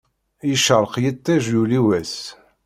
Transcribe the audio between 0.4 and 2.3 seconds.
Yecreq yiṭij, yuli wass.